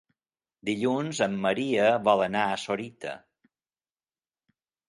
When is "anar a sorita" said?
2.31-3.15